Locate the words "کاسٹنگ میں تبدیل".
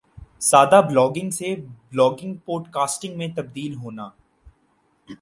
2.71-3.75